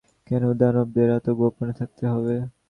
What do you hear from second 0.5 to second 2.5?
দানবদের এত গোপনে থাকতে হবে?